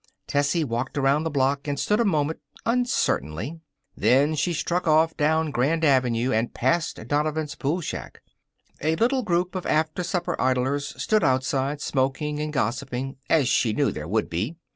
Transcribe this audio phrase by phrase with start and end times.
[0.25, 3.59] Tessie walked around the block and stood a moment, uncertainly.
[3.95, 8.23] Then she struck off down Grand Avenue and past Donovan's pool shack.
[8.81, 13.91] A little group of after supper idlers stood outside, smoking and gossiping, as she knew
[13.91, 14.55] there would be.